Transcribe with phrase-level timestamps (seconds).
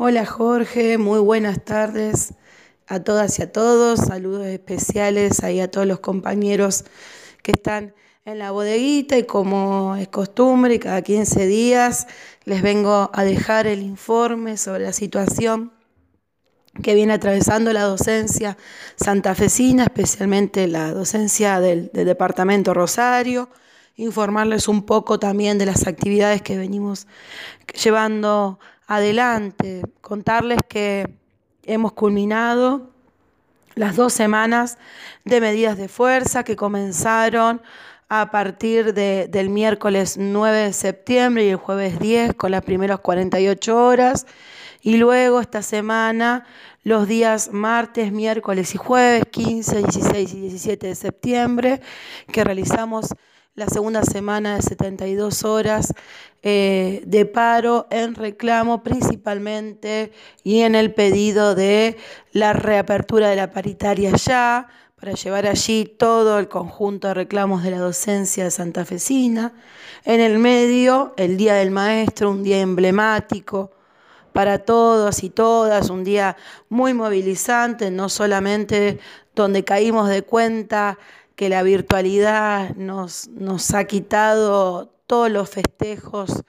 [0.00, 2.34] Hola Jorge, muy buenas tardes
[2.86, 3.98] a todas y a todos.
[3.98, 6.84] Saludos especiales ahí a todos los compañeros
[7.42, 12.06] que están en la bodeguita y como es costumbre, cada 15 días
[12.44, 15.72] les vengo a dejar el informe sobre la situación
[16.80, 18.56] que viene atravesando la docencia
[18.94, 23.48] santafesina, especialmente la docencia del, del Departamento Rosario
[23.96, 27.08] informarles un poco también de las actividades que venimos
[27.82, 31.14] llevando adelante, contarles que
[31.62, 32.90] hemos culminado
[33.74, 34.78] las dos semanas
[35.24, 37.62] de medidas de fuerza que comenzaron
[38.08, 43.76] a partir del miércoles 9 de septiembre y el jueves 10 con las primeras 48
[43.76, 44.26] horas.
[44.80, 46.46] Y luego esta semana
[46.82, 51.80] los días martes, miércoles y jueves 15, 16 y 17 de septiembre
[52.32, 53.14] que realizamos
[53.58, 55.92] la segunda semana de 72 horas
[56.44, 60.12] eh, de paro en reclamo principalmente
[60.44, 61.96] y en el pedido de
[62.30, 67.72] la reapertura de la paritaria ya, para llevar allí todo el conjunto de reclamos de
[67.72, 69.52] la docencia santafesina.
[70.04, 73.72] En el medio, el Día del Maestro, un día emblemático
[74.32, 76.36] para todos y todas, un día
[76.68, 79.00] muy movilizante, no solamente
[79.34, 80.96] donde caímos de cuenta
[81.38, 86.42] que la virtualidad nos, nos ha quitado todos los festejos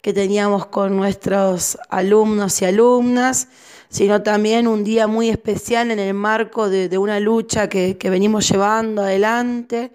[0.00, 3.48] que teníamos con nuestros alumnos y alumnas,
[3.90, 9.02] sino también un día muy especial en el marco de, una lucha que, venimos llevando
[9.02, 9.92] adelante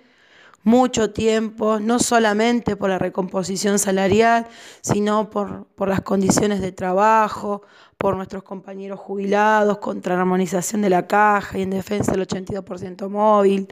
[0.63, 4.45] mucho tiempo, no solamente por la recomposición salarial,
[4.81, 7.63] sino por, por las condiciones de trabajo,
[7.97, 13.09] por nuestros compañeros jubilados, contra la armonización de la caja y en defensa del 82%
[13.09, 13.67] móvil.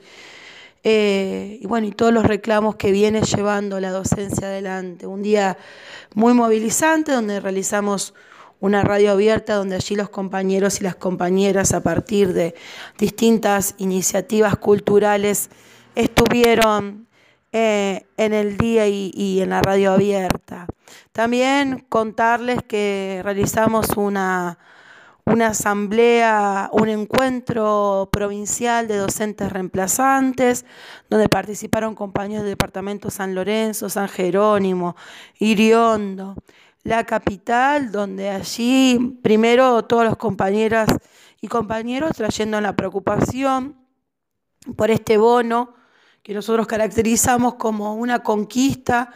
[0.84, 5.08] Eh, y bueno, y todos los reclamos que viene llevando la docencia adelante.
[5.08, 5.58] Un día
[6.14, 8.14] muy movilizante donde realizamos
[8.60, 12.56] una radio abierta donde allí los compañeros y las compañeras a partir de
[12.98, 15.50] distintas iniciativas culturales
[15.96, 17.08] estuvieron
[17.52, 20.68] eh, en el día y, y en la radio abierta.
[21.12, 24.58] También contarles que realizamos una
[25.28, 30.66] una asamblea, un encuentro provincial de docentes reemplazantes,
[31.10, 34.96] donde participaron compañeros del departamento San Lorenzo, San Jerónimo,
[35.40, 36.36] Iriondo,
[36.84, 40.88] la capital, donde allí primero todos los compañeras
[41.42, 43.76] y compañeros trayendo la preocupación
[44.78, 45.74] por este bono
[46.24, 49.12] que nosotros caracterizamos como una conquista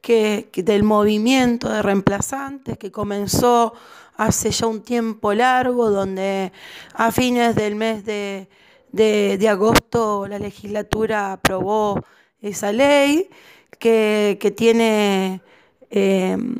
[0.00, 3.74] que, del movimiento de reemplazantes que comenzó
[4.20, 6.52] hace ya un tiempo largo, donde
[6.92, 12.04] a fines del mes de, agosto la legislatura aprobó
[12.42, 13.30] esa ley
[13.78, 15.40] que, tiene,
[15.88, 16.54] em,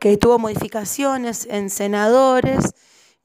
[0.00, 2.74] que tuvo modificaciones en senadores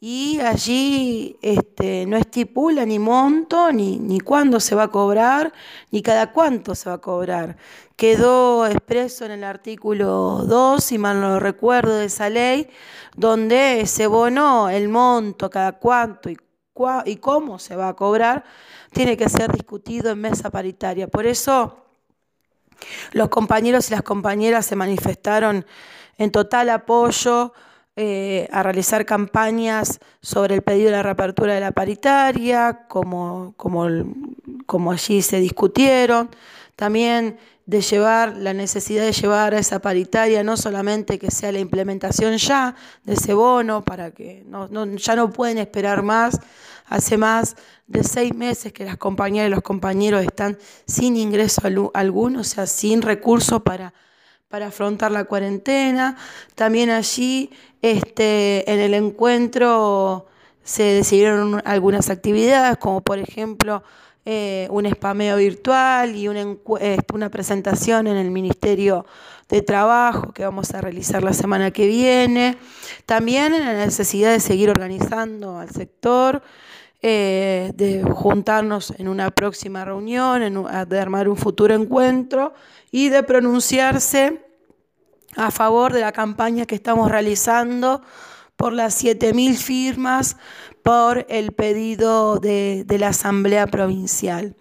[0.01, 5.51] y allí este, no estipula ni monto, ni, ni cuándo se va a cobrar,
[5.91, 7.57] ni cada cuánto se va a cobrar.
[7.97, 12.69] Quedó expreso en el artículo 2, si mal no recuerdo, de esa ley,
[13.17, 16.37] donde ese bono, el monto, cada cuánto y,
[17.05, 18.45] y cómo se va a cobrar,
[18.93, 21.09] tiene que ser discutido en mesa paritaria.
[21.09, 21.75] Por eso
[23.11, 25.65] los compañeros y las compañeras se manifestaron
[26.17, 27.53] en total apoyo
[28.01, 33.89] eh, a realizar campañas sobre el pedido de la reapertura de la paritaria, como, como,
[34.65, 36.29] como allí se discutieron.
[36.77, 41.59] También de llevar, la necesidad de llevar a esa paritaria, no solamente que sea la
[41.59, 42.73] implementación ya
[43.03, 46.39] de ese bono, para que no, ya no pueden esperar más,
[46.85, 50.57] hace más de seis meses que las compañeras y los compañeros están
[50.87, 53.93] sin ingreso alguno, o sea, sin recursos para
[54.49, 56.17] para afrontar la cuarentena.
[56.55, 57.51] También allí
[57.81, 60.25] este, en el encuentro
[60.63, 63.83] se decidieron algunas actividades, como por ejemplo
[64.25, 69.05] eh, un spameo virtual y este, una presentación en el Ministerio
[69.49, 72.57] de Trabajo que vamos a realizar la semana que viene.
[73.05, 76.41] También en la necesidad de seguir organizando al sector.
[77.01, 80.41] Eh, de juntarnos en una próxima reunión,
[80.89, 82.53] de armar un futuro encuentro
[82.91, 84.45] y de pronunciarse
[85.37, 88.01] a favor de la campaña que estamos realizando
[88.57, 90.35] por las 7.000 firmas
[90.83, 94.57] por el pedido de, la Asamblea Provincial.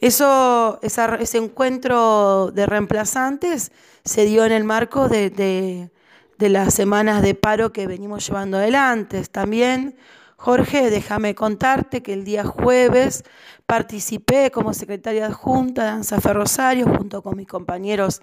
[0.00, 3.70] Eso, ese encuentro de reemplazantes
[4.04, 9.22] se dio en el marco de, de las semanas de paro que venimos llevando adelante.
[9.26, 9.94] También
[10.42, 13.22] Jorge, déjame contarte que el día jueves
[13.64, 18.22] participé como secretaria adjunta de ANSAFE Rosario junto con mis compañeros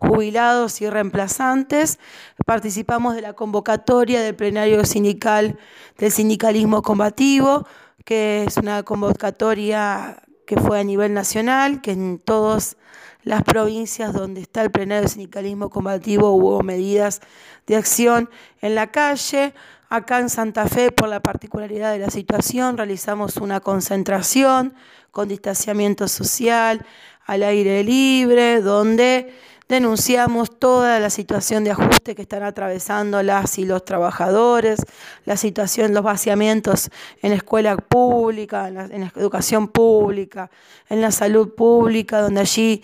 [0.00, 1.98] jubilados y reemplazantes.
[2.46, 5.58] Participamos de la convocatoria del plenario sindical
[5.98, 7.66] del sindicalismo combativo,
[8.06, 12.78] que es una convocatoria que fue a nivel nacional, que en todas
[13.22, 17.20] las provincias donde está el plenario del sindicalismo combativo hubo medidas
[17.66, 18.30] de acción
[18.62, 19.52] en la calle.
[19.90, 24.72] Acá en Santa Fe, por la particularidad de la situación, realizamos una concentración
[25.10, 26.86] con distanciamiento social
[27.26, 29.34] al aire libre, donde
[29.68, 34.80] denunciamos toda la situación de ajuste que están atravesando las y los trabajadores,
[35.24, 40.50] la situación, los vaciamientos en la escuela pública, en la, educación pública,
[40.88, 42.82] en la salud pública, donde allí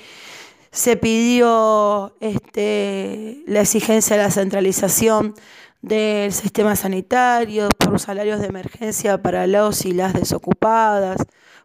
[0.71, 5.35] se pidió este, la exigencia de la centralización
[5.81, 11.19] del sistema sanitario, por salarios de emergencia para los y las desocupadas,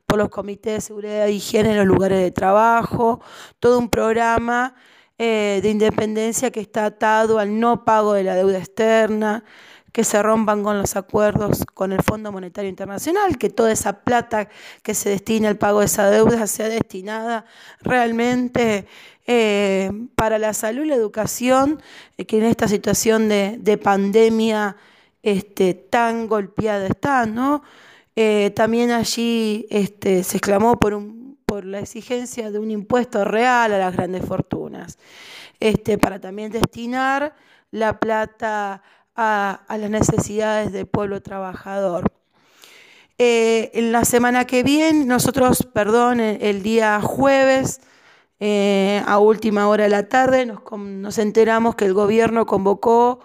[0.05, 3.21] por los comités de seguridad e higiene en los lugares de trabajo,
[3.59, 4.75] todo un programa
[5.21, 9.43] eh, de independencia que está atado al no pago de la deuda externa,
[9.91, 14.47] que se rompan con los acuerdos con el Fondo Monetario Internacional, que toda esa plata
[14.81, 17.43] que se destina al pago de esa deuda sea destinada
[17.81, 18.87] realmente
[19.27, 21.81] eh, para la salud y la educación,
[22.17, 24.77] eh, que en esta situación de, pandemia
[25.21, 27.61] este, tan golpeada está, ¿no?
[28.53, 31.18] También allí este, se exclamó por, un,
[31.49, 34.99] por la exigencia de un impuesto real a las grandes fortunas,
[35.59, 37.33] este, para también destinar
[37.71, 38.83] la plata
[39.15, 42.05] a, las necesidades del pueblo trabajador.
[43.17, 47.81] en la semana que viene, nosotros, perdón, el día jueves,
[48.39, 53.21] eh, a última hora de la tarde nos, enteramos que el gobierno convocó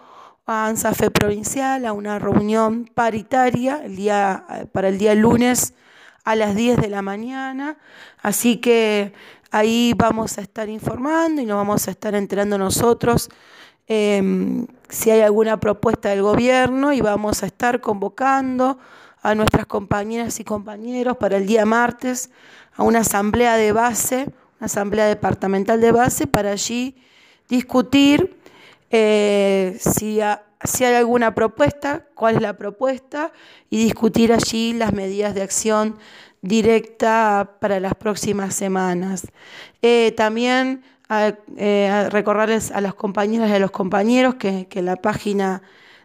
[0.47, 5.75] a ANSAFE provincial a una reunión paritaria el día, para el día lunes
[6.25, 7.77] a las 10 de la mañana.
[8.23, 9.13] Así que
[9.51, 13.29] ahí vamos a estar informando y nos vamos a estar enterando nosotros
[13.87, 18.79] em, si hay alguna propuesta del gobierno y vamos a estar convocando
[19.23, 22.31] a nuestras compañeras y compañeros para el día martes
[22.77, 24.27] a una asamblea de base
[24.65, 26.97] asamblea departamental de base para allí
[27.49, 28.37] discutir
[28.91, 30.21] eh, si,
[30.65, 33.33] si, hay alguna propuesta, cuál es la propuesta
[33.71, 35.99] y discutir allí las medidas de acción
[36.43, 39.27] directa para las próximas semanas.
[39.83, 40.83] Eh, también
[41.57, 45.63] eh, recordarles a las compañeras y a los compañeros que, que en la página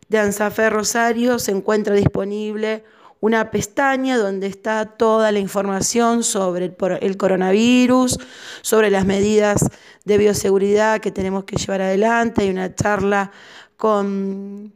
[0.07, 2.83] de ANSAFE Rosario se encuentra disponible
[3.21, 8.17] una pestaña donde está toda la información sobre el, coronavirus,
[8.61, 9.69] sobre las medidas
[10.05, 12.43] de bioseguridad que tenemos que llevar adelante.
[12.43, 13.31] Hay una charla
[13.79, 14.73] con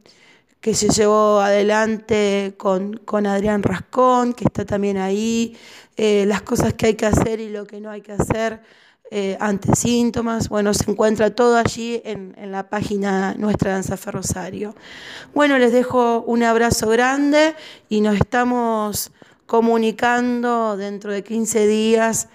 [0.62, 5.54] que se llevó adelante con, Adrián Rascón, que está también ahí,
[5.98, 8.62] eh, las cosas que hay que hacer y lo que no hay que hacer
[9.10, 10.48] eh, ante síntomas.
[10.48, 14.74] Bueno, se encuentra todo allí en, la página nuestra Danza Ferrosario.
[15.34, 17.54] Bueno, les dejo un abrazo grande
[17.90, 19.10] y nos estamos
[19.44, 22.28] comunicando dentro de 15 días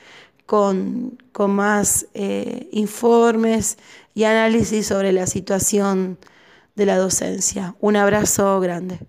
[0.46, 3.80] con, más eh, informes
[4.14, 6.20] y análisis sobre la situación
[6.80, 7.76] de la docencia.
[7.80, 9.00] Un abrazo grande.